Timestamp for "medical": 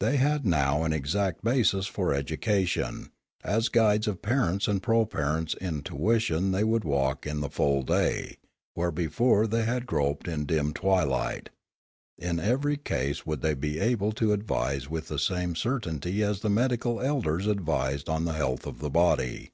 16.50-17.00